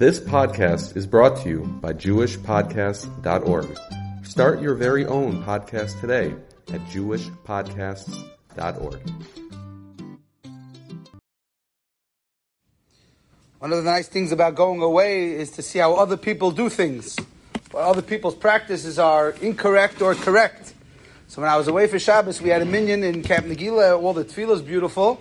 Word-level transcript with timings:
This 0.00 0.18
podcast 0.18 0.96
is 0.96 1.06
brought 1.06 1.36
to 1.42 1.48
you 1.50 1.58
by 1.82 1.92
JewishPodcasts.org. 1.92 3.78
Start 4.24 4.62
your 4.62 4.74
very 4.74 5.04
own 5.04 5.44
podcast 5.44 6.00
today 6.00 6.34
at 6.72 6.80
JewishPodcasts.org. 6.86 9.00
One 13.58 13.72
of 13.72 13.76
the 13.76 13.84
nice 13.84 14.08
things 14.08 14.32
about 14.32 14.54
going 14.54 14.80
away 14.80 15.32
is 15.32 15.50
to 15.50 15.60
see 15.60 15.80
how 15.80 15.92
other 15.92 16.16
people 16.16 16.50
do 16.50 16.70
things. 16.70 17.18
What 17.70 17.84
other 17.84 18.00
people's 18.00 18.36
practices 18.36 18.98
are 18.98 19.32
incorrect 19.42 20.00
or 20.00 20.14
correct. 20.14 20.72
So 21.28 21.42
when 21.42 21.50
I 21.50 21.58
was 21.58 21.68
away 21.68 21.88
for 21.88 21.98
Shabbos, 21.98 22.40
we 22.40 22.48
had 22.48 22.62
a 22.62 22.64
minyan 22.64 23.04
in 23.04 23.22
Camp 23.22 23.44
Nagila. 23.44 24.02
All 24.02 24.14
the 24.14 24.24
tefillah 24.24 24.54
is 24.54 24.62
beautiful. 24.62 25.20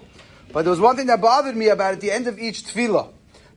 But 0.53 0.61
there 0.61 0.71
was 0.71 0.79
one 0.79 0.95
thing 0.95 1.07
that 1.07 1.19
bothered 1.19 1.57
me 1.57 1.67
about 1.67 1.95
at 1.95 1.99
the 1.99 2.11
end 2.11 2.27
of 2.27 2.39
each 2.39 2.63
tefillah. 2.63 3.09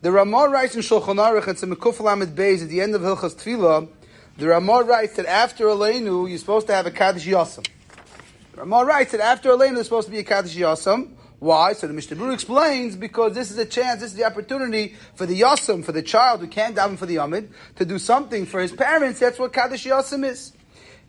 The 0.02 0.10
Ramah 0.10 0.48
writes 0.48 0.74
in 0.74 0.80
Shulchan 0.80 1.14
Aruch, 1.16 1.46
and 1.46 1.62
in 1.62 1.76
Mekuf 1.76 2.00
Lamed 2.00 2.36
Beis, 2.36 2.60
at 2.60 2.68
the 2.68 2.80
end 2.80 2.96
of 2.96 3.02
Hilchas 3.02 3.36
Tefillah, 3.36 3.88
the 4.36 4.48
Ramah 4.48 4.82
writes 4.82 5.14
that 5.14 5.26
after 5.26 5.66
Aleinu, 5.66 6.28
you're 6.28 6.38
supposed 6.38 6.66
to 6.66 6.74
have 6.74 6.86
a 6.86 6.90
Kaddish 6.90 7.24
Yasam. 7.24 7.64
The 8.50 8.62
Ramah 8.62 8.84
writes 8.84 9.12
that 9.12 9.20
after 9.20 9.50
Aleinu, 9.50 9.74
there's 9.74 9.86
supposed 9.86 10.08
to 10.08 10.10
be 10.10 10.18
a 10.18 10.24
Kaddish 10.24 10.56
Yasam. 10.56 11.10
Why? 11.38 11.74
So 11.74 11.86
the 11.86 11.92
Mishnah 11.92 12.16
Berurah 12.16 12.34
explains 12.34 12.96
because 12.96 13.34
this 13.34 13.52
is 13.52 13.58
a 13.58 13.64
chance, 13.64 14.00
this 14.00 14.10
is 14.10 14.16
the 14.16 14.24
opportunity 14.24 14.96
for 15.14 15.24
the 15.24 15.40
Yasam, 15.40 15.84
for 15.84 15.92
the 15.92 16.02
child 16.02 16.40
who 16.40 16.48
can't 16.48 16.74
daven 16.74 16.98
for 16.98 17.06
the 17.06 17.14
Yamid, 17.14 17.50
to 17.76 17.84
do 17.84 18.00
something 18.00 18.44
for 18.44 18.60
his 18.60 18.72
parents. 18.72 19.20
That's 19.20 19.38
what 19.38 19.52
Kaddish 19.52 19.84
Yasam 19.84 20.28
is. 20.28 20.52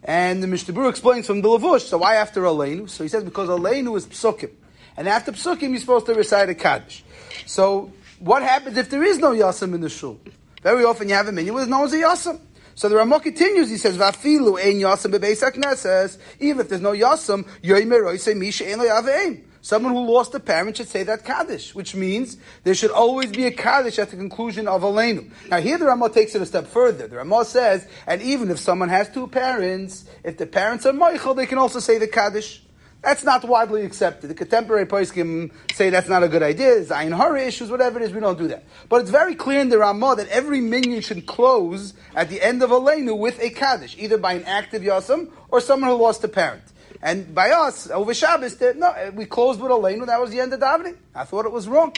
And 0.04 0.44
the 0.44 0.48
Mishnah 0.48 0.72
Berurah 0.72 0.92
explains 0.92 1.26
from 1.26 1.42
the 1.42 1.50
Lavush, 1.50 1.88
so 1.88 1.98
why 1.98 2.18
after 2.18 2.44
Aleinu? 2.44 2.88
So 2.88 3.04
he 3.04 3.08
says 3.08 3.24
because 3.24 3.50
Aleinu 3.50 3.98
is 3.98 4.06
Psukim. 4.06 4.52
And 4.96 5.10
after 5.10 5.32
Psukim, 5.32 5.72
you're 5.72 5.80
supposed 5.80 6.06
to 6.06 6.14
recite 6.14 6.50
a 6.50 6.54
Kaddish. 6.54 7.04
So 7.48 7.92
what 8.24 8.42
happens 8.42 8.78
if 8.78 8.90
there 8.90 9.04
is 9.04 9.20
no 9.20 9.32
yasam 9.32 9.74
in 9.74 9.82
the 9.82 9.90
shul? 9.90 10.20
Very 10.62 10.86
often 10.86 11.10
you 11.10 11.16
have 11.16 11.28
a 11.28 11.32
minyan 11.34 11.54
where 11.54 11.66
no 11.66 11.82
one's 11.82 11.94
a 11.94 11.98
yasam. 11.98 12.40
So 12.74 12.88
the 12.90 12.96
Ramah 12.96 13.20
continues. 13.20 13.70
He 13.70 13.78
says, 13.78 13.98
"Vafilu 13.98 14.58
ein 14.58 14.80
bebeis 15.12 15.78
says 15.78 16.18
Even 16.40 16.62
if 16.62 16.70
there's 16.70 16.82
no 16.82 18.16
say 18.18 18.34
misha 18.34 19.38
Someone 19.62 19.94
who 19.94 20.12
lost 20.12 20.34
a 20.36 20.40
parent 20.40 20.78
should 20.78 20.88
say 20.88 21.04
that 21.04 21.24
kaddish, 21.24 21.76
which 21.76 21.96
means 21.96 22.38
there 22.64 22.74
should 22.74 22.92
always 22.92 23.32
be 23.32 23.46
a 23.46 23.52
kaddish 23.52 24.00
at 24.00 24.10
the 24.10 24.18
conclusion 24.18 24.68
of 24.68 24.82
Aleinu. 24.82 25.30
Now 25.50 25.62
here 25.62 25.78
the 25.78 25.86
Ramah 25.86 26.10
takes 26.10 26.34
it 26.36 26.42
a 26.42 26.46
step 26.46 26.68
further. 26.68 27.08
The 27.08 27.18
Ramah 27.18 27.46
says, 27.46 27.88
and 28.08 28.22
even 28.22 28.52
if 28.52 28.60
someone 28.60 28.90
has 28.90 29.10
two 29.10 29.28
parents, 29.28 30.06
if 30.24 30.38
the 30.38 30.46
parents 30.46 30.86
are 30.86 30.92
mochel, 30.92 31.36
they 31.36 31.46
can 31.46 31.58
also 31.58 31.80
say 31.80 31.98
the 31.98 32.08
kaddish. 32.08 32.62
That's 33.04 33.26
not 33.26 33.44
widely 33.44 33.84
accepted. 33.84 34.30
The 34.30 34.34
contemporary 34.34 34.86
poskim 34.86 35.52
say 35.74 35.90
that's 35.90 36.08
not 36.08 36.24
a 36.24 36.30
good 36.30 36.42
idea. 36.42 36.78
It's 36.78 36.90
Ayin 36.90 37.16
Hara 37.16 37.42
issues, 37.42 37.70
whatever 37.70 38.00
it 38.00 38.06
is, 38.06 38.14
we 38.14 38.22
don't 38.22 38.38
do 38.38 38.48
that. 38.48 38.64
But 38.88 39.02
it's 39.02 39.10
very 39.10 39.36
clear 39.36 39.60
in 39.60 39.68
the 39.68 39.78
Ramah 39.78 40.16
that 40.16 40.30
every 40.30 40.62
minyan 40.62 41.02
should 41.02 41.26
close 41.26 41.94
at 42.16 42.30
the 42.30 42.42
end 42.42 42.64
of 42.64 42.70
Aleinu 42.70 43.18
with 43.18 43.42
a 43.42 43.50
Kaddish, 43.50 43.98
either 44.00 44.18
by 44.18 44.34
an 44.34 44.46
active 44.46 44.84
Yasam 44.84 45.30
or 45.50 45.60
someone 45.60 45.90
who 45.90 45.98
lost 45.98 46.24
a 46.24 46.30
parent. 46.30 46.64
And 47.02 47.36
by 47.36 47.52
us, 47.52 47.90
over 47.90 48.14
Shabbos, 48.14 48.58
no, 48.78 49.12
we 49.14 49.26
closed 49.26 49.60
with 49.60 49.70
Aleinu, 49.70 50.06
that 50.06 50.22
was 50.22 50.32
the 50.32 50.40
end 50.40 50.54
of 50.54 50.62
davening. 50.62 50.96
I 51.14 51.26
thought 51.26 51.46
it 51.46 51.52
was 51.52 51.68
wrong. 51.68 51.94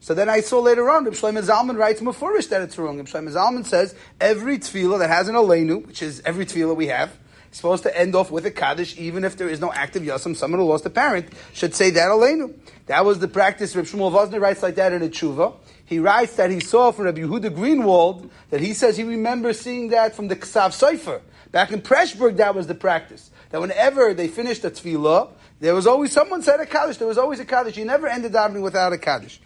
So 0.00 0.12
then 0.12 0.28
I 0.28 0.40
saw 0.40 0.58
later 0.58 0.90
on, 0.90 1.04
Reb 1.04 1.14
Shlomo 1.14 1.40
Zalman 1.40 1.78
writes 1.78 2.00
Mefurish 2.00 2.48
that 2.48 2.62
it's 2.62 2.76
wrong. 2.78 2.96
Reb 2.96 3.06
Shlomo 3.06 3.32
Zalman 3.32 3.64
says 3.64 3.94
every 4.20 4.58
tefillah 4.58 4.98
that 4.98 5.08
has 5.08 5.28
an 5.28 5.36
Aleinu, 5.36 5.86
which 5.86 6.02
is 6.02 6.20
every 6.24 6.46
tefillah 6.46 6.74
we 6.74 6.88
have, 6.88 7.16
supposed 7.50 7.82
to 7.84 7.98
end 7.98 8.14
off 8.14 8.30
with 8.30 8.46
a 8.46 8.50
kaddish, 8.50 8.98
even 8.98 9.24
if 9.24 9.36
there 9.36 9.48
is 9.48 9.60
no 9.60 9.72
active 9.72 10.02
yasam. 10.02 10.36
Someone 10.36 10.60
who 10.60 10.66
lost 10.66 10.86
a 10.86 10.90
parent 10.90 11.28
should 11.52 11.74
say 11.74 11.90
that 11.90 12.08
aleinu. 12.08 12.54
That 12.86 13.04
was 13.04 13.18
the 13.18 13.28
practice. 13.28 13.74
Reb 13.76 13.86
Shmuel 13.86 14.12
Vosner 14.12 14.40
writes 14.40 14.62
like 14.62 14.76
that 14.76 14.92
in 14.92 15.02
a 15.02 15.08
tshuva. 15.08 15.54
He 15.84 15.98
writes 15.98 16.36
that 16.36 16.50
he 16.50 16.60
saw 16.60 16.92
from 16.92 17.06
Rabbi 17.06 17.20
Yehuda 17.20 17.50
Greenwald 17.50 18.28
that 18.50 18.60
he 18.60 18.74
says 18.74 18.96
he 18.96 19.04
remembers 19.04 19.60
seeing 19.60 19.88
that 19.88 20.14
from 20.14 20.28
the 20.28 20.36
Ksav 20.36 20.70
Sofer. 20.70 21.20
Back 21.50 21.72
in 21.72 21.80
Pressburg, 21.80 22.36
that 22.36 22.54
was 22.54 22.66
the 22.66 22.74
practice. 22.74 23.30
That 23.50 23.60
whenever 23.60 24.12
they 24.12 24.28
finished 24.28 24.64
a 24.64 24.70
tefillah, 24.70 25.30
there 25.60 25.74
was 25.74 25.86
always 25.86 26.12
someone 26.12 26.42
said 26.42 26.60
a 26.60 26.66
kaddish. 26.66 26.98
There 26.98 27.08
was 27.08 27.18
always 27.18 27.40
a 27.40 27.44
kaddish. 27.44 27.76
You 27.76 27.84
never 27.84 28.06
ended 28.06 28.32
davening 28.32 28.62
without 28.62 28.92
a 28.92 28.98
kaddish, 28.98 29.40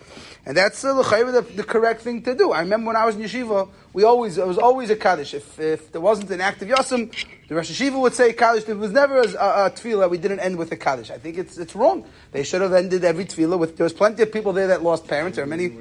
and 0.44 0.56
that's 0.56 0.84
uh, 0.84 0.94
the, 0.94 1.46
the 1.54 1.62
correct 1.62 2.02
thing 2.02 2.22
to 2.22 2.34
do. 2.34 2.52
I 2.52 2.60
remember 2.60 2.88
when 2.88 2.96
I 2.96 3.06
was 3.06 3.14
in 3.14 3.22
yeshiva, 3.22 3.68
we 3.92 4.02
always 4.02 4.36
it 4.36 4.46
was 4.46 4.58
always 4.58 4.91
a 4.91 4.96
kaddish. 4.96 5.32
If, 5.32 5.58
if 5.58 5.92
there 5.92 6.00
wasn't 6.00 6.30
an 6.30 6.41
active 6.41 6.68
yasam, 6.68 7.14
the 7.48 7.54
Rosh 7.54 7.70
Yeshiva 7.70 7.98
would 7.98 8.12
say 8.12 8.32
kaddish. 8.32 8.64
There 8.64 8.76
was 8.76 8.91
never 8.91 9.20
a, 9.20 9.28
a, 9.28 9.66
a 9.66 9.70
tefillah 9.70 10.10
we 10.10 10.18
didn't 10.18 10.41
end 10.41 10.56
with 10.58 10.72
a 10.72 10.76
kaddish. 10.76 11.10
I 11.10 11.18
think 11.18 11.38
it's 11.38 11.56
it's 11.56 11.76
wrong. 11.76 12.04
They 12.32 12.42
should 12.42 12.60
have 12.60 12.72
ended 12.72 13.04
every 13.04 13.24
tefillah 13.24 13.58
with. 13.58 13.76
There 13.76 13.84
was 13.84 13.94
plenty 13.94 14.22
of 14.24 14.32
people 14.32 14.52
there 14.52 14.66
that 14.66 14.82
lost 14.82 15.06
parents. 15.06 15.36
There 15.36 15.44
are 15.44 15.48
many. 15.48 15.72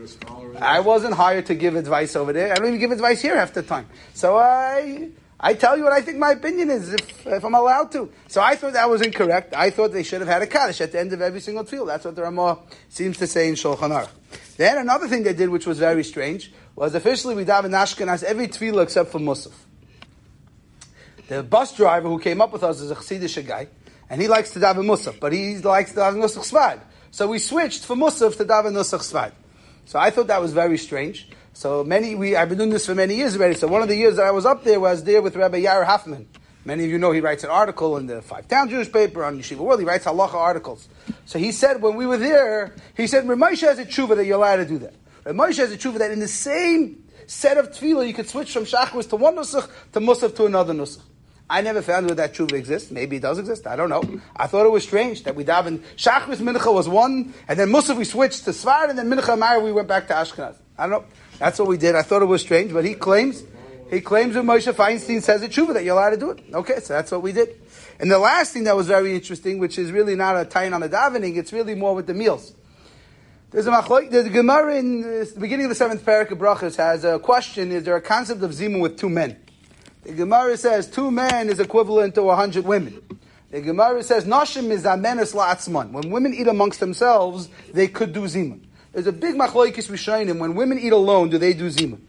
I 0.60 0.80
wasn't 0.80 1.16
hired 1.16 1.48
to 1.48 1.56
give 1.56 1.76
advice 1.76 2.16
over 2.16 2.32
there. 2.32 2.52
I 2.52 2.56
don't 2.56 2.68
even 2.68 2.80
give 2.80 2.92
advice 2.92 3.22
here 3.22 3.36
half 3.36 3.54
the 3.54 3.64
time. 3.64 3.88
So 4.14 4.38
I. 4.38 5.10
I 5.44 5.56
tell 5.56 5.76
you 5.76 5.84
what 5.84 5.92
I 5.92 6.02
think 6.02 6.20
my 6.20 6.34
opinion 6.34 6.70
is, 6.70 6.94
if, 6.94 7.26
if 7.26 7.44
I'm 7.44 7.56
allowed 7.56 7.92
to. 7.94 8.12
So 8.28 8.42
I 8.42 8.56
thought 8.56 8.74
that 8.74 8.88
was 8.88 9.02
incorrect. 9.02 9.56
I 9.56 9.72
thought 9.72 9.92
they 9.92 10.04
should 10.04 10.22
have 10.22 10.28
had 10.28 10.44
a 10.44 10.48
Kaddish 10.48 10.82
at 10.82 10.92
the 10.92 11.00
end 11.00 11.14
of 11.14 11.22
every 11.22 11.40
single 11.42 11.64
tefillah. 11.64 11.88
That's 11.88 12.06
what 12.06 12.16
the 12.16 12.22
Ramah 12.22 12.60
seems 12.90 13.18
to 13.18 13.26
say 13.26 13.50
in 13.50 13.56
Shulchan 13.56 13.90
Aruch. 13.90 14.10
Then 14.58 14.78
another 14.78 15.08
thing 15.08 15.24
they 15.24 15.34
did, 15.34 15.50
which 15.50 15.66
was 15.66 15.80
very 15.80 16.04
strange, 16.04 16.54
was 16.76 16.94
officially 16.94 17.34
we 17.34 17.44
daven 17.44 17.72
Ashkenaz 17.72 18.22
every 18.22 18.50
tefillah 18.50 18.84
except 18.84 19.12
for 19.12 19.18
Musaf. 19.18 19.54
The 21.28 21.42
bus 21.42 21.76
driver 21.76 22.08
who 22.08 22.20
came 22.20 22.40
up 22.40 22.54
with 22.54 22.64
us 22.64 22.80
is 22.80 22.92
a 22.92 22.96
Chassidish 22.96 23.44
guy, 23.48 23.68
and 24.12 24.22
he 24.22 24.28
likes 24.28 24.52
to 24.52 24.60
daven 24.60 24.86
Musaf, 24.86 25.20
but 25.20 25.34
he 25.34 25.58
likes 25.58 25.94
to 25.94 26.02
daven 26.02 26.22
Nusach 26.22 26.52
Sfard. 26.52 26.82
So 27.10 27.28
we 27.28 27.40
switched 27.40 27.84
from 27.84 28.02
Musaf 28.02 28.38
to 28.38 28.46
daven 28.46 28.74
Nusach 28.74 29.00
Sfard. 29.00 29.32
So 29.86 29.98
I 29.98 30.12
thought 30.12 30.28
that 30.28 30.40
was 30.40 30.54
very 30.54 30.78
strange. 30.78 31.30
So 31.54 31.84
many, 31.84 32.16
we, 32.16 32.36
I've 32.36 32.50
been 32.50 32.58
doing 32.58 32.70
this 32.70 32.86
for 32.86 32.96
many 32.96 33.16
years 33.16 33.36
already. 33.36 33.56
So 33.56 33.68
one 33.68 33.82
of 33.82 33.90
the 33.90 33.96
years 33.96 34.16
that 34.16 34.26
I 34.26 34.32
was 34.32 34.46
up 34.46 34.64
there 34.64 34.80
was 34.80 35.04
there 35.04 35.22
with 35.22 35.36
Rabbi 35.36 35.62
Yair 35.62 35.86
Hoffman. 35.86 36.28
Many 36.64 36.86
of 36.86 36.92
you 36.92 37.00
know 37.00 37.12
he 37.12 37.22
writes 37.22 37.44
an 37.44 37.50
article 37.50 37.98
in 37.98 38.06
the 38.06 38.22
Five 38.22 38.48
Town 38.48 38.70
Jewish 38.70 38.92
paper 38.92 39.24
on 39.24 39.40
Yeshiva 39.40 39.58
World. 39.58 39.80
He 39.80 39.86
writes 39.86 40.06
halacha 40.06 40.36
articles. 40.36 40.88
So 41.26 41.40
he 41.40 41.52
said 41.52 41.82
when 41.82 41.96
we 41.96 42.06
were 42.06 42.18
there, 42.18 42.76
he 42.96 43.08
said 43.08 43.26
Ramosha 43.26 43.68
has 43.68 43.80
a 43.80 43.86
tshuva 43.86 44.16
that 44.16 44.26
you're 44.26 44.38
allowed 44.38 44.58
to 44.58 44.66
do 44.66 44.78
that. 44.80 44.94
Ramosha 45.24 45.58
has 45.58 45.72
a 45.72 45.78
tshuva 45.78 45.98
that 45.98 46.12
in 46.12 46.20
the 46.20 46.28
same 46.28 47.04
set 47.26 47.58
of 47.58 47.72
tefillah 47.72 48.08
you 48.08 48.14
could 48.14 48.30
switch 48.30 48.54
from 48.54 48.66
shachris 48.66 49.10
to 49.10 49.16
one 49.16 49.36
nusach 49.36 49.70
to 49.94 50.00
musaf 50.00 50.36
to 50.36 50.46
another 50.46 50.74
nusach. 50.74 51.02
I 51.50 51.62
never 51.62 51.82
found 51.82 52.06
where 52.06 52.16
that 52.16 52.36
tshuva 52.36 52.54
exists. 52.54 52.92
Maybe 52.92 53.18
it 53.18 53.22
does 53.22 53.40
exist. 53.40 53.66
I 53.66 53.76
don't 53.76 53.90
know. 53.90 54.22
I 54.36 54.46
thought 54.46 54.66
it 54.66 54.72
was 54.72 54.84
strange 54.84 55.24
that 55.24 55.36
we 55.36 55.44
davened 55.44 55.80
shachris 55.98 56.38
mincha 56.38 56.72
was 56.72 56.88
one, 56.88 57.34
and 57.48 57.60
then 57.60 57.70
musaf 57.70 57.98
we 57.98 58.06
switched 58.06 58.46
to 58.46 58.52
sfard, 58.52 58.92
and 58.92 59.00
then 59.00 59.10
mincha 59.10 59.38
mar 59.38 59.60
we 59.60 59.72
went 59.72 59.88
back 59.88 60.08
to 60.10 60.14
Ashkenaz. 60.14 60.58
I 60.78 60.88
don't 60.88 61.02
know. 61.02 61.08
That's 61.42 61.58
what 61.58 61.68
we 61.68 61.78
did. 61.78 61.96
I 61.96 62.04
thought 62.04 62.22
it 62.22 62.26
was 62.26 62.44
strange, 62.44 62.72
but 62.72 62.86
he 62.86 62.94
claims 62.94 63.44
he 63.90 64.00
claims 64.00 64.36
that 64.36 64.44
Moshe 64.44 64.72
Feinstein 64.72 65.24
says 65.24 65.42
it's 65.42 65.56
true 65.56 65.74
that 65.74 65.84
you're 65.84 65.96
allowed 65.96 66.12
to 66.12 66.18
do 66.18 66.30
it. 66.30 66.44
Okay, 66.54 66.80
so 66.82 66.94
that's 66.94 67.12
what 67.12 67.24
we 67.24 67.32
did. 67.32 67.60
And 68.00 68.12
the 68.12 68.20
last 68.20 68.54
thing 68.54 68.66
that 68.66 68.76
was 68.76 68.86
very 68.86 69.16
interesting, 69.16 69.58
which 69.58 69.80
is 69.80 69.92
really 69.92 70.16
not 70.16 70.40
a 70.40 70.46
tie 70.46 70.72
on 70.72 70.82
the 70.82 70.88
davening, 70.88 71.38
it's 71.38 71.52
really 71.52 71.74
more 71.74 71.96
with 71.96 72.06
the 72.06 72.14
meals. 72.14 72.54
There's 73.50 73.66
a 73.66 73.72
machloik, 73.72 74.12
the 74.12 74.30
Gemara 74.30 74.76
in 74.76 75.04
uh, 75.04 75.26
the 75.34 75.40
beginning 75.40 75.66
of 75.66 75.70
the 75.70 75.76
seventh 75.76 76.06
parak 76.06 76.30
of 76.30 76.38
Brachas 76.38 76.76
has 76.76 77.04
a 77.04 77.18
question, 77.18 77.72
is 77.72 77.86
there 77.86 77.96
a 77.96 78.02
concept 78.02 78.44
of 78.44 78.52
zimun 78.52 78.80
with 78.80 79.00
two 79.00 79.10
men? 79.10 79.36
The 80.04 80.14
Gemara 80.14 80.56
says 80.58 80.88
two 80.92 81.10
men 81.10 81.50
is 81.50 81.60
equivalent 81.60 82.14
to 82.16 82.30
a 82.30 82.36
hundred 82.36 82.66
women. 82.66 83.02
The 83.50 83.62
Gemara 83.62 84.04
says, 84.04 84.26
Nashim 84.26 84.70
is 84.70 84.84
amenes 84.84 85.34
la'atzman. 85.34 85.92
When 85.92 86.12
women 86.12 86.36
eat 86.36 86.48
amongst 86.48 86.80
themselves, 86.80 87.50
they 87.74 87.88
could 87.88 88.14
do 88.14 88.22
zimun. 88.22 88.62
There's 88.94 89.08
a 89.08 89.12
big 89.12 89.36
machlokes 89.36 89.90
rishonim. 89.90 90.40
When 90.40 90.56
women 90.56 90.78
eat 90.78 90.92
alone, 90.92 91.30
do 91.30 91.38
they 91.38 91.54
do 91.54 91.70
zimun? 91.70 92.00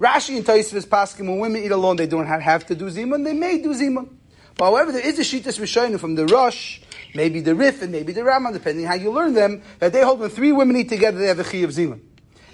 Rashi 0.00 0.36
and 0.36 0.44
Tosfos 0.44 0.86
paskin 0.86 1.28
when 1.28 1.38
women 1.38 1.62
eat 1.62 1.70
alone, 1.70 1.96
they 1.96 2.06
don't 2.06 2.26
have, 2.26 2.40
have 2.40 2.66
to 2.66 2.74
do 2.74 2.86
zimun. 2.86 3.24
They 3.24 3.34
may 3.34 3.58
do 3.58 3.74
zimun. 3.74 4.08
But 4.56 4.66
however, 4.66 4.92
there 4.92 5.06
is 5.06 5.18
a 5.18 5.22
shitas 5.22 5.58
rishonim 5.60 6.00
from 6.00 6.14
the 6.14 6.26
Rosh, 6.26 6.80
maybe 7.14 7.40
the 7.40 7.54
Rif, 7.54 7.82
and 7.82 7.92
maybe 7.92 8.12
the 8.12 8.24
Rama, 8.24 8.52
depending 8.52 8.86
how 8.86 8.94
you 8.94 9.10
learn 9.10 9.34
them, 9.34 9.62
that 9.80 9.92
they 9.92 10.02
hold 10.02 10.20
when 10.20 10.30
three 10.30 10.52
women 10.52 10.76
eat 10.76 10.88
together, 10.88 11.18
they 11.18 11.26
have 11.26 11.40
a 11.40 11.44
chi 11.44 11.58
of 11.58 11.70
zimun. 11.70 12.00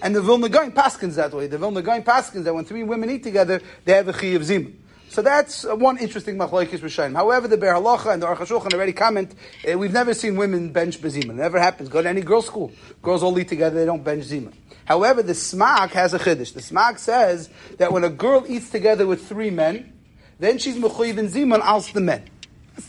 And 0.03 0.17
the 0.17 0.23
Vilna 0.23 0.49
Gaon 0.49 0.73
paskins 0.73 1.15
that 1.17 1.33
way. 1.33 1.47
The 1.47 1.59
Vilna 1.59 1.83
Gaon 1.83 2.03
paskins 2.03 2.45
that 2.45 2.55
when 2.55 2.65
three 2.65 2.83
women 2.83 3.11
eat 3.11 3.23
together, 3.23 3.61
they 3.85 3.93
have 3.93 4.09
a 4.09 4.13
chi 4.13 4.29
of 4.29 4.43
zimun. 4.43 4.75
So 5.11 5.23
that's 5.23 5.65
one 5.65 5.99
interesting 5.99 6.39
machlokes 6.39 6.79
Rishonim. 6.79 7.17
However, 7.17 7.49
the 7.49 7.57
Be'er 7.57 7.75
Halacha 7.75 8.13
and 8.13 8.23
the 8.23 8.29
Aruch 8.29 8.73
already 8.73 8.93
comment, 8.93 9.35
uh, 9.69 9.77
we've 9.77 9.93
never 9.93 10.15
seen 10.15 10.37
women 10.37 10.71
bench 10.71 11.03
bezimun. 11.03 11.31
It 11.31 11.35
never 11.35 11.59
happens. 11.59 11.89
Go 11.89 12.01
to 12.01 12.09
any 12.09 12.21
girls' 12.21 12.47
school. 12.47 12.71
Girls 13.03 13.25
all 13.25 13.37
eat 13.37 13.49
together, 13.49 13.77
they 13.77 13.87
don't 13.87 14.05
bench 14.05 14.27
zimun. 14.27 14.53
However, 14.85 15.25
the 15.25 15.33
Smak 15.33 15.91
has 15.91 16.15
a 16.15 16.19
chiddush. 16.21 16.55
The 16.55 16.61
Smak 16.61 17.01
says 17.01 17.51
that 17.79 17.91
when 17.91 18.05
a 18.05 18.09
girl 18.09 18.45
eats 18.47 18.71
together 18.71 19.05
with 19.05 19.27
three 19.27 19.51
men, 19.51 19.93
then 20.39 20.59
she's 20.59 20.77
mechuyiv 20.77 21.19
in 21.19 21.27
zimun 21.27 21.59
als 21.59 21.91
the 21.91 22.01
men. 22.01 22.23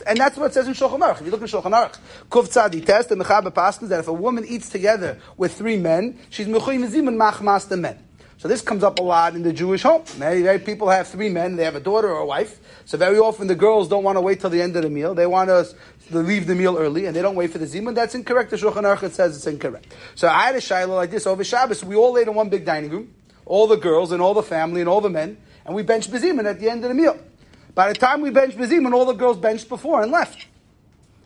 And 0.06 0.20
that's 0.20 0.38
what 0.38 0.52
it 0.52 0.54
says 0.54 0.68
in 0.68 0.76
Shulchan 0.76 1.00
Aruch. 1.00 1.22
If 1.22 1.26
you 1.26 1.32
look 1.32 1.42
in 1.42 1.48
Shulchan 1.48 1.72
Aruch, 1.72 1.98
Kuf 2.30 2.54
Tzadi 2.54 2.86
Tes, 2.86 3.08
the 3.08 3.16
Mechaber 3.16 3.52
Paskins, 3.52 3.88
that 3.90 4.00
if 4.00 4.08
a 4.08 4.14
woman 4.14 4.46
eats 4.46 4.70
together 4.70 5.18
with 5.38 5.56
three 5.56 5.78
men, 5.78 6.20
she's 6.30 6.46
mechuyiv 6.46 6.84
in 6.84 6.92
zimun 6.92 7.18
machmas 7.18 7.68
the 7.68 7.78
men. 7.78 7.98
So 8.42 8.48
this 8.48 8.62
comes 8.62 8.84
up 8.84 8.98
a 8.98 9.04
lot 9.04 9.36
in 9.36 9.44
the 9.44 9.54
Jewish 9.54 9.84
home. 9.84 10.04
Many, 10.18 10.42
many 10.42 10.58
people 10.58 10.90
have 10.90 11.08
three 11.08 11.30
men, 11.30 11.58
they 11.58 11.64
have 11.64 11.76
a 11.76 11.80
daughter 11.80 12.10
or 12.10 12.22
a 12.22 12.26
wife. 12.26 12.60
So 12.86 12.98
very 12.98 13.20
often 13.20 13.46
the 13.46 13.54
girls 13.54 13.88
don't 13.88 14.04
want 14.04 14.16
to 14.18 14.22
wait 14.22 14.40
till 14.40 14.50
the 14.50 14.60
end 14.60 14.76
of 14.76 14.82
the 14.82 14.90
meal. 14.90 15.14
They 15.14 15.28
want 15.28 15.50
to 15.50 15.68
leave 16.10 16.48
the 16.48 16.56
meal 16.56 16.76
early 16.76 17.06
and 17.06 17.16
they 17.16 17.22
don't 17.22 17.36
wait 17.36 17.52
for 17.52 17.60
the 17.60 17.68
zimun. 17.68 17.94
That's 17.94 18.16
incorrect. 18.16 18.50
The 18.50 18.58
Shulchan 18.58 18.82
Aruch 18.82 19.12
says 19.12 19.38
it's 19.38 19.46
incorrect. 19.46 19.94
So 20.16 20.28
I 20.28 20.48
had 20.48 20.56
a 20.56 20.62
shiloh 20.62 20.96
like 20.96 21.12
this 21.12 21.28
over 21.28 21.44
Shabbos. 21.44 21.84
We 21.84 21.96
all 21.96 22.18
ate 22.18 22.28
in 22.28 22.34
one 22.34 22.50
big 22.50 22.66
dining 22.66 22.90
room. 22.90 23.14
all 23.46 23.68
the 23.68 23.78
girls 23.78 24.12
and 24.12 24.24
all 24.24 24.34
the 24.34 24.42
family 24.42 24.82
and 24.82 24.90
all 24.90 25.02
the 25.02 25.10
men, 25.10 25.38
and 25.66 25.76
we 25.76 25.84
bench 25.84 26.10
bezimun 26.10 26.46
at 26.46 26.60
the 26.60 26.68
end 26.68 26.84
of 26.84 26.90
the 26.90 26.96
meal. 26.96 27.20
By 27.76 27.90
the 27.90 27.94
time 27.94 28.22
we 28.22 28.32
bench 28.32 28.56
bezimun, 28.56 28.92
all 28.94 29.06
the 29.06 29.14
girls 29.14 29.38
benched 29.38 29.70
before 29.70 30.02
and 30.02 30.12
left. 30.12 30.48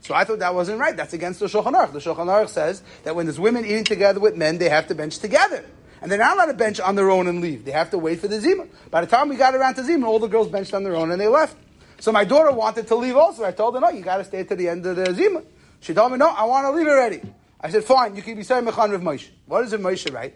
So 0.01 0.13
I 0.13 0.25
thought 0.25 0.39
that 0.39 0.53
wasn't 0.53 0.79
right. 0.79 0.97
That's 0.97 1.13
against 1.13 1.39
the 1.39 1.45
Shulchan 1.45 1.73
Aruch. 1.73 1.94
The 1.94 2.00
Shulchan 2.00 2.27
Aruch 2.27 2.50
says 2.50 2.83
that 3.03 3.15
when 3.15 3.25
there's 3.25 3.39
women 3.39 3.63
eating 3.63 3.85
together 3.85 4.19
with 4.19 4.35
men, 4.35 4.57
they 4.57 4.69
have 4.69 4.88
to 4.88 4.95
bench 4.95 5.19
together. 5.19 5.63
And 6.06 6.12
they're 6.12 6.19
not 6.19 6.36
allowed 6.36 6.46
to 6.46 6.54
bench 6.54 6.80
on 6.80 6.94
their 6.94 7.10
own 7.10 7.25
and 7.25 7.42
leave. 7.42 7.66
They 7.66 7.72
have 7.72 7.90
to 7.90 7.98
wait 7.98 8.19
for 8.19 8.28
the 8.28 8.40
Zima. 8.40 8.68
By 8.92 9.02
the 9.02 9.07
time 9.07 9.28
we 9.28 9.38
got 9.38 9.56
around 9.56 9.74
to 9.74 9.84
Zima, 9.84 10.07
all 10.07 10.19
the 10.19 10.28
girls 10.28 10.48
benched 10.50 10.72
on 10.75 10.84
their 10.84 10.96
own 10.96 11.10
and 11.10 11.19
they 11.19 11.28
left. 11.28 11.57
So 12.00 12.12
my 12.12 12.24
daughter 12.24 12.52
wanted 12.52 12.86
to 12.90 12.96
leave 12.96 13.18
also. 13.18 13.44
I 13.44 13.50
told 13.50 13.74
her, 13.74 13.81
no, 13.81 13.90
you 13.90 14.04
got 14.04 14.18
to 14.18 14.24
stay 14.24 14.44
to 14.44 14.56
the 14.56 14.69
end 14.69 14.86
of 14.86 14.98
the 14.98 15.12
Zima. 15.16 15.42
She 15.80 15.96
told 15.96 16.12
me, 16.12 16.19
no, 16.19 16.28
I 16.28 16.44
want 16.44 16.66
to 16.66 16.72
leave 16.78 16.86
already. 16.86 17.22
I 17.60 17.72
said, 17.72 17.86
fine, 17.86 18.16
you 18.16 18.22
can 18.22 18.36
be 18.36 18.44
saying 18.44 18.66
Mechan 18.66 18.92
Rav 18.92 19.02
Moshe. 19.02 19.30
What 19.48 19.63
is 19.63 19.72
Rav 19.72 19.81
Moshe 19.81 20.13
right? 20.13 20.36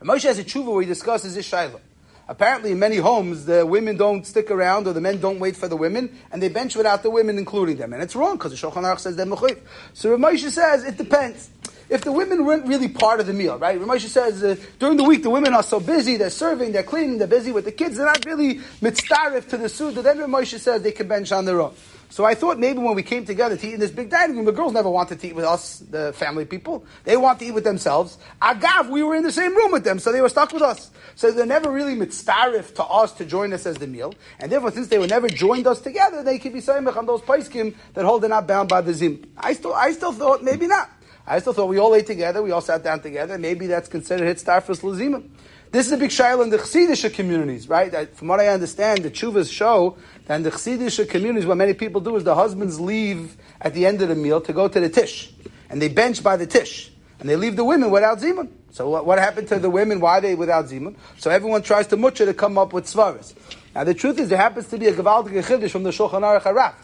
Rav 0.00 0.16
Moshe 0.16 0.24
has 0.24 0.40
a 0.40 0.44
tshuva 0.44 0.72
where 0.72 0.82
he 0.82 0.88
discusses 0.88 1.36
this 1.36 1.48
shaila. 1.48 1.78
Apparently, 2.26 2.72
in 2.72 2.80
many 2.80 2.96
homes, 2.96 3.44
the 3.44 3.64
women 3.64 3.96
don't 3.96 4.26
stick 4.26 4.50
around 4.50 4.88
or 4.88 4.92
the 4.92 5.00
men 5.00 5.20
don't 5.20 5.38
wait 5.38 5.54
for 5.54 5.68
the 5.68 5.76
women, 5.76 6.18
and 6.32 6.42
they 6.42 6.48
bench 6.48 6.74
without 6.74 7.04
the 7.04 7.10
women 7.10 7.38
including 7.38 7.76
them. 7.76 7.92
And 7.92 8.02
it's 8.02 8.16
wrong 8.16 8.38
because 8.38 8.50
the 8.50 8.58
Shulchan 8.58 8.82
Aruch 8.82 8.98
says 8.98 9.14
they're 9.14 9.24
mechuyev. 9.24 9.60
So 9.92 10.10
Rav 10.10 10.18
Moshe 10.18 10.50
says 10.50 10.82
it 10.82 10.96
depends. 10.96 11.50
If 11.88 12.02
the 12.02 12.12
women 12.12 12.44
weren't 12.44 12.66
really 12.66 12.88
part 12.88 13.20
of 13.20 13.26
the 13.26 13.32
meal, 13.32 13.58
right? 13.58 13.80
Rav 13.80 14.00
says 14.00 14.42
uh, 14.42 14.56
during 14.78 14.96
the 14.96 15.04
week 15.04 15.22
the 15.22 15.30
women 15.30 15.54
are 15.54 15.62
so 15.62 15.80
busy, 15.80 16.16
they're 16.16 16.30
serving, 16.30 16.72
they're 16.72 16.82
cleaning, 16.82 17.18
they're 17.18 17.26
busy 17.26 17.52
with 17.52 17.64
the 17.64 17.72
kids, 17.72 17.96
they're 17.96 18.06
not 18.06 18.24
really 18.24 18.56
mitzdarif 18.80 19.48
to 19.50 19.56
the 19.56 19.68
suit. 19.68 19.94
Then 19.94 20.18
Rav 20.18 20.46
says 20.46 20.82
they 20.82 20.92
can 20.92 21.08
bench 21.08 21.32
on 21.32 21.44
their 21.44 21.60
own. 21.60 21.74
So 22.14 22.24
I 22.24 22.36
thought 22.36 22.60
maybe 22.60 22.78
when 22.78 22.94
we 22.94 23.02
came 23.02 23.24
together 23.24 23.56
to 23.56 23.66
eat 23.66 23.74
in 23.74 23.80
this 23.80 23.90
big 23.90 24.08
dining 24.08 24.36
room, 24.36 24.44
the 24.44 24.52
girls 24.52 24.72
never 24.72 24.88
wanted 24.88 25.18
to 25.18 25.26
eat 25.26 25.34
with 25.34 25.44
us, 25.44 25.80
the 25.80 26.12
family 26.12 26.44
people. 26.44 26.86
They 27.02 27.16
want 27.16 27.40
to 27.40 27.46
eat 27.46 27.50
with 27.50 27.64
themselves. 27.64 28.18
Agav, 28.40 28.88
we 28.88 29.02
were 29.02 29.16
in 29.16 29.24
the 29.24 29.32
same 29.32 29.52
room 29.56 29.72
with 29.72 29.82
them, 29.82 29.98
so 29.98 30.12
they 30.12 30.20
were 30.20 30.28
stuck 30.28 30.52
with 30.52 30.62
us. 30.62 30.92
So 31.16 31.32
they're 31.32 31.44
never 31.44 31.72
really 31.72 31.96
mitzdarif 31.96 32.72
to 32.76 32.84
us 32.84 33.10
to 33.14 33.24
join 33.24 33.52
us 33.52 33.66
as 33.66 33.78
the 33.78 33.88
meal. 33.88 34.14
And 34.38 34.52
therefore, 34.52 34.70
since 34.70 34.86
they 34.86 34.98
were 34.98 35.08
never 35.08 35.28
joined 35.28 35.66
us 35.66 35.80
together, 35.80 36.22
they 36.22 36.38
could 36.38 36.52
be 36.52 36.60
saying 36.60 36.86
on 36.86 37.04
those 37.04 37.20
paiskim 37.20 37.74
that 37.94 38.04
hold 38.04 38.22
they're 38.22 38.30
not 38.30 38.46
bound 38.46 38.68
by 38.68 38.80
the 38.80 38.94
zim. 38.94 39.24
I 39.36 39.54
still, 39.54 39.74
I 39.74 39.90
still 39.90 40.12
thought 40.12 40.44
maybe 40.44 40.68
not. 40.68 40.90
I 41.26 41.38
still 41.38 41.54
thought 41.54 41.68
we 41.68 41.78
all 41.78 41.94
ate 41.94 42.06
together, 42.06 42.42
we 42.42 42.50
all 42.50 42.60
sat 42.60 42.82
down 42.82 43.00
together. 43.00 43.38
Maybe 43.38 43.66
that's 43.66 43.88
considered 43.88 44.26
hit 44.26 44.36
starfus 44.36 44.80
lazima. 44.80 45.26
This 45.70 45.86
is 45.86 45.92
a 45.92 45.96
big 45.96 46.10
shaila 46.10 46.44
in 46.44 46.50
the 46.50 46.58
Chassidish 46.58 47.12
communities, 47.14 47.68
right? 47.68 48.14
From 48.14 48.28
what 48.28 48.38
I 48.38 48.48
understand, 48.48 49.02
the 49.02 49.10
chuvas 49.10 49.50
show 49.50 49.96
that 50.26 50.36
in 50.36 50.42
the 50.42 50.50
Chassidish 50.50 51.08
communities, 51.08 51.46
what 51.46 51.56
many 51.56 51.74
people 51.74 52.00
do 52.00 52.14
is 52.14 52.24
the 52.24 52.34
husbands 52.34 52.78
leave 52.78 53.36
at 53.60 53.74
the 53.74 53.86
end 53.86 54.00
of 54.02 54.08
the 54.08 54.14
meal 54.14 54.40
to 54.42 54.52
go 54.52 54.68
to 54.68 54.78
the 54.78 54.88
tish, 54.88 55.32
and 55.70 55.82
they 55.82 55.88
bench 55.88 56.22
by 56.22 56.36
the 56.36 56.46
tish, 56.46 56.92
and 57.18 57.28
they 57.28 57.36
leave 57.36 57.56
the 57.56 57.64
women 57.64 57.90
without 57.90 58.18
zimun. 58.18 58.50
So 58.70 58.90
what, 58.90 59.06
what 59.06 59.18
happened 59.18 59.48
to 59.48 59.58
the 59.58 59.70
women? 59.70 59.98
Why 59.98 60.20
they 60.20 60.34
without 60.34 60.66
zimun? 60.66 60.94
So 61.18 61.30
everyone 61.30 61.62
tries 61.62 61.86
to 61.88 61.96
mutcha 61.96 62.26
to 62.26 62.34
come 62.34 62.58
up 62.58 62.72
with 62.72 62.84
svaras. 62.84 63.34
Now 63.74 63.82
the 63.82 63.94
truth 63.94 64.20
is, 64.20 64.28
there 64.28 64.38
happens 64.38 64.68
to 64.68 64.78
be 64.78 64.86
a 64.86 64.92
gavaldik 64.92 65.42
chiddush 65.42 65.70
from 65.70 65.82
the 65.82 65.90
Shulchan 65.90 66.20
Aruch. 66.20 66.74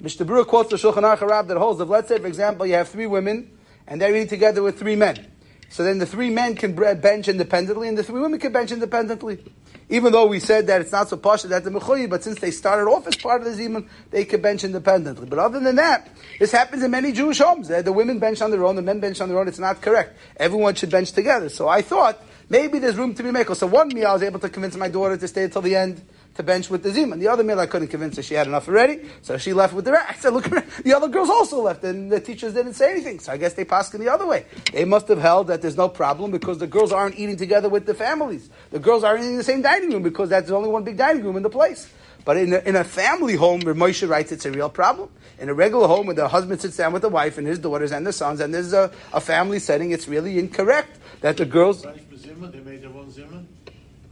Mishnah 0.00 0.24
Berurah 0.24 0.46
quotes 0.46 0.70
the 0.70 0.76
Shulchan 0.76 1.02
Aruch 1.02 1.48
that 1.48 1.56
holds 1.58 1.78
that 1.80 1.88
let's 1.88 2.08
say, 2.08 2.18
for 2.18 2.28
example, 2.28 2.64
you 2.64 2.74
have 2.74 2.88
three 2.88 3.06
women 3.06 3.57
and 3.88 4.00
they're 4.00 4.14
eating 4.14 4.28
together 4.28 4.62
with 4.62 4.78
three 4.78 4.94
men. 4.94 5.26
So 5.70 5.82
then 5.82 5.98
the 5.98 6.06
three 6.06 6.30
men 6.30 6.54
can 6.54 6.74
bench 6.74 7.28
independently, 7.28 7.88
and 7.88 7.98
the 7.98 8.02
three 8.02 8.20
women 8.20 8.38
can 8.38 8.52
bench 8.52 8.70
independently. 8.70 9.44
Even 9.90 10.12
though 10.12 10.26
we 10.26 10.38
said 10.38 10.66
that 10.66 10.82
it's 10.82 10.92
not 10.92 11.08
so 11.08 11.16
posh 11.16 11.42
that 11.42 11.64
the 11.64 11.70
mechuyi, 11.70 12.08
but 12.08 12.22
since 12.22 12.38
they 12.40 12.50
started 12.50 12.90
off 12.90 13.06
as 13.06 13.16
part 13.16 13.40
of 13.40 13.46
the 13.46 13.62
zimun, 13.62 13.88
they 14.10 14.24
can 14.24 14.40
bench 14.40 14.62
independently. 14.64 15.26
But 15.26 15.38
other 15.38 15.60
than 15.60 15.76
that, 15.76 16.10
this 16.38 16.52
happens 16.52 16.82
in 16.82 16.90
many 16.90 17.12
Jewish 17.12 17.38
homes. 17.38 17.68
The 17.68 17.92
women 17.92 18.18
bench 18.18 18.42
on 18.42 18.50
their 18.50 18.64
own, 18.64 18.76
the 18.76 18.82
men 18.82 19.00
bench 19.00 19.20
on 19.20 19.30
their 19.30 19.38
own. 19.38 19.48
It's 19.48 19.58
not 19.58 19.80
correct. 19.80 20.18
Everyone 20.36 20.74
should 20.74 20.90
bench 20.90 21.12
together. 21.12 21.48
So 21.48 21.68
I 21.68 21.80
thought 21.80 22.22
maybe 22.50 22.78
there's 22.78 22.96
room 22.96 23.14
to 23.14 23.22
be 23.22 23.30
made. 23.30 23.46
So 23.54 23.66
one 23.66 23.88
meal 23.88 24.08
I 24.08 24.12
was 24.12 24.22
able 24.22 24.40
to 24.40 24.50
convince 24.50 24.76
my 24.76 24.88
daughter 24.88 25.16
to 25.16 25.28
stay 25.28 25.44
until 25.44 25.62
the 25.62 25.76
end 25.76 26.02
to 26.38 26.44
bench 26.44 26.70
with 26.70 26.84
the 26.84 26.92
Zima. 26.92 27.16
The 27.16 27.26
other 27.26 27.42
meal 27.42 27.58
I 27.58 27.66
couldn't 27.66 27.88
convince 27.88 28.14
her 28.16 28.22
she 28.22 28.34
had 28.34 28.46
enough 28.46 28.68
already, 28.68 29.00
so 29.22 29.36
she 29.38 29.52
left 29.52 29.74
with 29.74 29.84
the 29.84 29.90
rest. 29.90 30.08
I 30.08 30.14
said, 30.14 30.32
look, 30.32 30.44
the 30.44 30.94
other 30.94 31.08
girls 31.08 31.28
also 31.28 31.60
left, 31.60 31.82
and 31.82 32.12
the 32.12 32.20
teachers 32.20 32.54
didn't 32.54 32.74
say 32.74 32.92
anything. 32.92 33.18
So 33.18 33.32
I 33.32 33.36
guess 33.36 33.54
they 33.54 33.64
passed 33.64 33.92
in 33.92 34.00
the 34.00 34.08
other 34.08 34.24
way. 34.24 34.46
They 34.72 34.84
must 34.84 35.08
have 35.08 35.18
held 35.18 35.48
that 35.48 35.62
there's 35.62 35.76
no 35.76 35.88
problem 35.88 36.30
because 36.30 36.58
the 36.58 36.68
girls 36.68 36.92
aren't 36.92 37.18
eating 37.18 37.36
together 37.36 37.68
with 37.68 37.86
the 37.86 37.94
families. 37.94 38.50
The 38.70 38.78
girls 38.78 39.02
are 39.02 39.16
eating 39.16 39.32
in 39.32 39.36
the 39.36 39.42
same 39.42 39.62
dining 39.62 39.90
room 39.90 40.04
because 40.04 40.28
that's 40.28 40.48
the 40.48 40.54
only 40.54 40.68
one 40.68 40.84
big 40.84 40.96
dining 40.96 41.24
room 41.24 41.36
in 41.36 41.42
the 41.42 41.50
place. 41.50 41.90
But 42.24 42.36
in 42.36 42.52
a, 42.52 42.58
in 42.58 42.76
a 42.76 42.84
family 42.84 43.34
home 43.34 43.60
where 43.62 43.74
Moshe 43.74 44.08
writes 44.08 44.30
it's 44.30 44.46
a 44.46 44.52
real 44.52 44.70
problem. 44.70 45.10
In 45.40 45.48
a 45.48 45.54
regular 45.54 45.88
home 45.88 46.06
where 46.06 46.14
the 46.14 46.28
husband 46.28 46.60
sits 46.60 46.76
down 46.76 46.92
with 46.92 47.02
the 47.02 47.08
wife 47.08 47.38
and 47.38 47.48
his 47.48 47.58
daughters 47.58 47.90
and 47.90 48.06
the 48.06 48.12
sons, 48.12 48.38
and 48.38 48.54
there's 48.54 48.72
a, 48.72 48.92
a 49.12 49.20
family 49.20 49.58
setting, 49.58 49.90
it's 49.90 50.06
really 50.06 50.38
incorrect 50.38 51.00
that 51.20 51.36
the 51.36 51.44
girls. 51.46 51.82
They 51.82 52.60
made 52.60 52.82
their 52.82 52.90
own? 52.90 53.48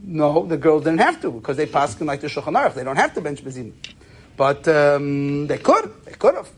No, 0.01 0.45
the 0.45 0.57
girls 0.57 0.83
didn't 0.83 0.99
have 0.99 1.21
to 1.21 1.31
because 1.31 1.57
they 1.57 1.65
passed 1.65 1.99
like 2.01 2.21
the 2.21 2.27
Shulchan 2.27 2.53
Aruch. 2.53 2.75
They 2.75 2.83
don't 2.83 2.95
have 2.97 3.13
to 3.15 3.21
bench 3.21 3.43
bezim, 3.43 3.73
but 4.35 4.67
um, 4.67 5.47
they 5.47 5.57
could. 5.57 5.91
They 6.05 6.13
could 6.13 6.35
have. 6.35 6.49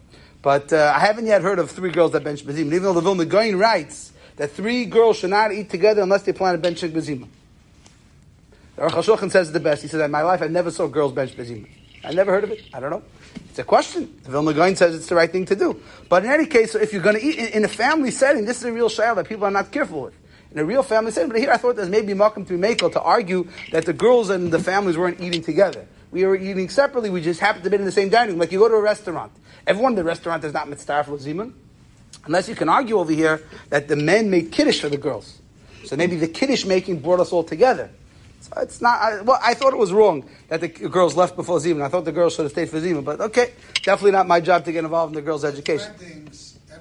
But 0.42 0.72
uh, 0.72 0.94
I 0.96 1.00
haven't 1.00 1.26
yet 1.26 1.42
heard 1.42 1.60
of 1.60 1.72
three 1.72 1.92
girls 1.92 2.12
that 2.12 2.24
bench 2.24 2.46
bezim. 2.46 2.66
Even 2.66 2.84
though 2.84 2.94
the 2.94 3.02
Vilna 3.02 3.26
Gaon 3.26 3.58
writes 3.58 4.12
that 4.36 4.52
three 4.52 4.86
girls 4.86 5.18
should 5.18 5.30
not 5.30 5.52
eat 5.52 5.70
together 5.70 6.02
unless 6.02 6.24
they 6.24 6.34
plan 6.34 6.54
to 6.54 6.58
bench 6.60 6.82
bezim. 6.82 7.28
The 8.76 8.84
Aruch 8.84 9.04
HaShulchan 9.04 9.32
says 9.32 9.52
the 9.52 9.60
best. 9.60 9.82
He 9.82 9.88
said, 9.88 10.02
"In 10.02 10.12
my 10.12 10.22
life, 10.22 10.42
I 10.42 10.48
never 10.48 10.72
saw 10.72 10.88
girls 10.88 11.14
bench 11.14 11.36
bezim. 11.36 11.68
I 12.04 12.14
never 12.14 12.32
heard 12.32 12.44
of 12.44 12.52
it. 12.52 12.64
I 12.74 12.80
don't 12.80 12.92
know. 12.92 13.04
It's 13.50 13.60
a 13.60 13.64
question. 13.64 14.20
The 14.24 14.32
Vilna 14.32 14.54
Gaon 14.54 14.76
says 14.76 14.96
it's 14.96 15.08
the 15.08 15.16
right 15.16 15.32
thing 15.32 15.46
to 15.46 15.56
do. 15.56 15.82
But 16.08 16.24
in 16.24 16.32
any 16.32 16.46
case, 16.46 16.76
if 16.76 16.94
you're 16.94 17.02
going 17.02 17.20
to 17.20 17.24
eat 17.24 17.54
in 17.54 17.66
a 17.66 17.68
family 17.68 18.12
setting, 18.12 18.46
this 18.46 18.58
is 18.58 18.64
a 18.64 18.72
real 18.72 18.90
shayla 18.90 19.16
that 19.16 19.28
people 19.28 19.46
are 19.46 19.52
not 19.52 19.72
careful 19.72 20.04
with 20.04 20.19
in 20.52 20.60
a 20.60 20.66
real 20.66 20.84
family 20.84 21.12
setting. 21.12 21.30
But 21.30 21.40
here 21.40 21.52
I 21.52 21.58
thought 21.58 21.76
there's 21.76 21.90
maybe 21.90 22.14
makom 22.14 22.48
to 22.48 22.58
Makel 22.58 22.92
to 22.94 23.02
argue 23.02 23.48
that 23.72 23.86
the 23.86 23.94
girls 23.94 24.30
and 24.30 24.52
the 24.52 24.60
families 24.60 24.98
weren't 24.98 25.22
eating 25.22 25.42
together. 25.42 25.88
We 26.12 26.26
were 26.26 26.36
eating 26.36 26.70
separately. 26.70 27.10
We 27.10 27.22
just 27.22 27.40
happened 27.40 27.64
to 27.66 27.70
be 27.70 27.76
in 27.76 27.86
the 27.86 27.92
same 27.92 28.10
dining 28.10 28.32
room. 28.32 28.40
Like 28.40 28.52
you 28.52 28.60
go 28.60 28.68
to 28.68 28.76
a 28.76 28.82
restaurant. 28.82 29.32
Everyone 29.68 29.92
in 29.92 29.96
the 29.96 30.04
restaurant 30.04 30.44
is 30.44 30.54
not 30.54 30.68
mitzvah 30.68 31.04
for 31.04 31.18
zimun. 31.18 31.54
Unless 32.26 32.50
you 32.50 32.56
can 32.56 32.70
argue 32.70 32.98
over 32.98 33.12
here 33.12 33.44
that 33.70 33.88
the 33.88 33.96
men 33.96 34.30
made 34.30 34.52
kiddush 34.52 34.82
for 34.82 34.90
the 34.90 34.98
girls. 34.98 35.40
So 35.86 35.96
maybe 35.96 36.16
the 36.16 36.28
kiddush 36.28 36.66
making 36.66 37.00
brought 37.00 37.20
us 37.20 37.32
all 37.32 37.44
together. 37.44 37.90
So 38.42 38.54
it's 38.62 38.82
not. 38.82 39.00
I, 39.02 39.22
well, 39.22 39.40
I 39.42 39.54
thought 39.54 39.74
it 39.74 39.80
was 39.80 39.94
wrong 39.94 40.28
that 40.48 40.62
the 40.62 40.68
girls 40.68 41.16
left 41.16 41.36
before 41.36 41.60
zimun. 41.60 41.84
I 41.84 41.90
thought 41.90 42.06
the 42.06 42.12
girls 42.12 42.36
should 42.36 42.44
have 42.44 42.52
stayed 42.52 42.70
for 42.70 42.80
zimun. 42.80 43.04
But 43.04 43.22
okay, 43.22 43.54
definitely 43.84 44.12
not 44.12 44.28
my 44.28 44.40
job 44.40 44.66
to 44.66 44.72
get 44.72 44.84
involved 44.84 45.12
in 45.12 45.16
the 45.16 45.22
girls' 45.22 45.46
education. 45.46 45.94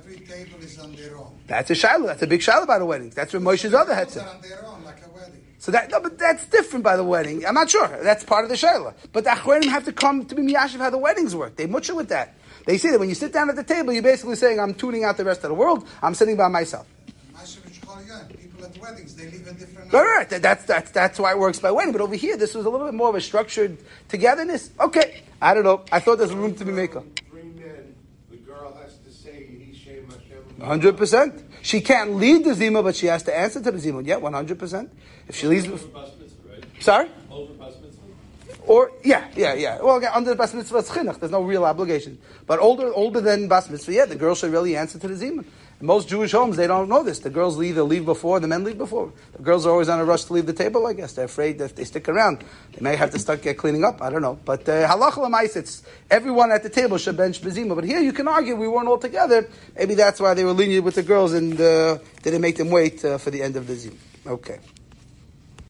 Every 0.08 0.26
table 0.26 0.58
is 0.62 0.78
on 0.78 0.94
their 0.96 1.16
own. 1.16 1.38
That's 1.46 1.70
a 1.70 1.74
shiloh. 1.74 2.06
That's 2.06 2.22
a 2.22 2.26
big 2.26 2.42
shiloh 2.42 2.66
by 2.66 2.78
the 2.78 2.86
weddings. 2.86 3.14
That's 3.14 3.32
what 3.32 3.42
Moshe's 3.42 3.74
other 3.74 3.94
head 3.94 4.08
Tables 4.08 4.14
said. 4.14 4.26
are 4.26 4.34
on 4.34 4.40
their 4.42 4.64
own, 4.66 4.84
like 4.84 4.96
a 5.04 5.10
wedding. 5.14 5.44
So 5.58 5.72
that 5.72 5.90
no, 5.90 6.00
but 6.00 6.18
that's 6.18 6.46
different 6.46 6.84
by 6.84 6.96
the 6.96 7.04
wedding. 7.04 7.44
I'm 7.44 7.54
not 7.54 7.68
sure. 7.70 7.88
That's 8.02 8.24
part 8.24 8.44
of 8.44 8.50
the 8.50 8.56
shiloh. 8.56 8.94
But 9.12 9.24
the 9.24 9.30
achronim 9.30 9.68
have 9.68 9.84
to 9.86 9.92
come 9.92 10.24
to 10.26 10.34
be 10.34 10.42
miyashiv 10.42 10.78
how 10.78 10.90
the 10.90 10.98
weddings 10.98 11.34
work. 11.34 11.56
They 11.56 11.66
mucha 11.66 11.94
with 11.94 12.08
that. 12.10 12.34
They 12.66 12.78
say 12.78 12.90
that 12.90 13.00
when 13.00 13.08
you 13.08 13.14
sit 13.14 13.32
down 13.32 13.48
at 13.50 13.56
the 13.56 13.64
table, 13.64 13.92
you're 13.92 14.02
basically 14.02 14.36
saying, 14.36 14.60
"I'm 14.60 14.74
tuning 14.74 15.04
out 15.04 15.16
the 15.16 15.24
rest 15.24 15.42
of 15.44 15.48
the 15.48 15.54
world. 15.54 15.86
I'm 16.02 16.14
sitting 16.14 16.36
by 16.36 16.48
myself." 16.48 16.86
Mashiach 17.34 17.70
Shchol 17.80 18.06
Yom, 18.06 18.26
People 18.28 18.64
at 18.64 18.78
weddings, 18.78 19.14
they 19.16 19.24
live 19.24 19.46
in 19.48 19.56
different. 19.56 19.92
Right, 19.92 20.02
right. 20.16 20.28
That- 20.30 20.42
That's 20.42 20.64
that's 20.64 20.90
that's 20.92 21.18
why 21.18 21.32
it 21.32 21.38
works 21.38 21.58
by 21.58 21.70
wedding. 21.72 21.92
But 21.92 22.02
over 22.02 22.14
here, 22.14 22.36
this 22.36 22.54
was 22.54 22.64
a 22.66 22.70
little 22.70 22.86
bit 22.86 22.94
more 22.94 23.08
of 23.08 23.14
a 23.16 23.20
structured 23.20 23.78
togetherness. 24.08 24.70
Okay, 24.78 25.22
I 25.42 25.54
don't 25.54 25.64
know. 25.64 25.82
I 25.90 25.98
thought 26.00 26.18
there's 26.18 26.34
room 26.34 26.54
to 26.54 26.64
be 26.64 26.72
maker. 26.72 27.02
100%. 30.58 31.42
She 31.62 31.80
can't 31.80 32.14
lead 32.14 32.44
the 32.44 32.54
Zima, 32.54 32.82
but 32.82 32.96
she 32.96 33.06
has 33.06 33.22
to 33.24 33.36
answer 33.36 33.62
to 33.62 33.70
the 33.70 33.78
Zima. 33.78 34.02
Yeah, 34.02 34.16
100%. 34.16 34.90
If 35.28 35.36
she 35.36 35.46
leads. 35.46 35.68
Over 35.68 35.86
right? 35.86 36.64
Sorry? 36.80 37.10
Over 37.30 37.52
or 38.68 38.92
yeah, 39.02 39.26
yeah, 39.34 39.54
yeah. 39.54 39.80
Well, 39.80 39.96
again, 39.96 40.12
under 40.14 40.28
the 40.28 40.36
bas 40.36 40.52
mitzvah, 40.52 40.78
it's 40.78 40.90
chinuch. 40.90 41.18
There's 41.18 41.32
no 41.32 41.42
real 41.42 41.64
obligation. 41.64 42.18
But 42.46 42.58
older, 42.60 42.92
older 42.92 43.22
than 43.22 43.48
bas 43.48 43.70
mitzvah, 43.70 43.92
yeah, 43.92 44.04
the 44.04 44.14
girl 44.14 44.34
should 44.34 44.52
really 44.52 44.76
answer 44.76 44.98
to 44.98 45.08
the 45.08 45.16
zima. 45.16 45.44
Most 45.80 46.08
Jewish 46.08 46.32
homes, 46.32 46.56
they 46.56 46.66
don't 46.66 46.88
know 46.88 47.04
this. 47.04 47.20
The 47.20 47.30
girls 47.30 47.62
either 47.62 47.84
leave 47.84 48.04
before, 48.04 48.40
the 48.40 48.48
men 48.48 48.64
leave 48.64 48.78
before. 48.78 49.12
The 49.34 49.42
girls 49.42 49.64
are 49.64 49.70
always 49.70 49.88
on 49.88 50.00
a 50.00 50.04
rush 50.04 50.24
to 50.24 50.32
leave 50.32 50.46
the 50.46 50.52
table. 50.52 50.84
I 50.88 50.92
guess 50.92 51.12
they're 51.12 51.26
afraid 51.26 51.58
that 51.58 51.66
if 51.66 51.74
they 51.76 51.84
stick 51.84 52.08
around, 52.08 52.44
they 52.72 52.80
may 52.80 52.96
have 52.96 53.12
to 53.12 53.18
start 53.18 53.42
get 53.42 53.58
cleaning 53.58 53.84
up. 53.84 54.02
I 54.02 54.10
don't 54.10 54.22
know. 54.22 54.40
But 54.44 54.68
uh, 54.68 54.88
halacha 54.88 55.18
lemais, 55.18 55.54
it's 55.56 55.84
everyone 56.10 56.50
at 56.50 56.64
the 56.64 56.70
table 56.70 56.98
should 56.98 57.16
bench 57.16 57.40
bezima. 57.40 57.76
But 57.76 57.84
here 57.84 58.00
you 58.00 58.12
can 58.12 58.26
argue 58.26 58.56
we 58.56 58.66
weren't 58.66 58.88
all 58.88 58.98
together. 58.98 59.48
Maybe 59.76 59.94
that's 59.94 60.20
why 60.20 60.34
they 60.34 60.44
were 60.44 60.52
lenient 60.52 60.84
with 60.84 60.96
the 60.96 61.04
girls 61.04 61.32
and 61.32 61.60
uh, 61.60 61.98
didn't 62.22 62.40
make 62.40 62.56
them 62.56 62.70
wait 62.70 63.04
uh, 63.04 63.18
for 63.18 63.30
the 63.30 63.40
end 63.40 63.54
of 63.54 63.68
the 63.68 63.76
zima. 63.76 63.96
Okay. 64.26 64.58